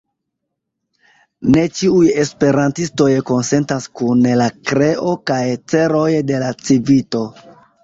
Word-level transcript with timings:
Ne 1.55 1.65
ĉiuj 1.79 2.07
esperantistoj 2.23 3.09
konsentas 3.29 3.87
kun 4.01 4.25
la 4.41 4.49
kreo 4.73 5.15
kaj 5.33 5.39
celoj 5.75 6.09
de 6.33 6.43
la 6.49 6.53
Civito. 6.67 7.25